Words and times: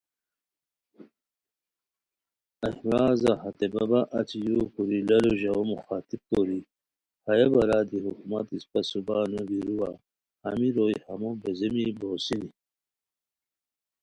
ایہہ 2.65 2.83
وارزا 2.89 3.33
ہتے 3.43 3.67
بابا 3.73 4.01
اچی 4.17 4.39
یُو 4.47 4.61
کوری 4.73 4.99
لالو 5.07 5.31
ژاؤ 5.41 5.61
مخاطب 5.73 6.21
کوری، 6.29 6.59
ہیہ 7.25 7.47
بارا 7.53 7.79
دی 7.89 7.97
حکومت 8.05 8.45
اسپہ 8.55 8.79
صوبہ 8.89 9.17
نوگیرو 9.31 9.73
وا، 9.79 9.91
ہمی 10.43 10.67
روئے 10.75 10.97
ہمو 11.07 11.29
بیزیمی 11.41 11.83
بوغیسینی 11.99 12.49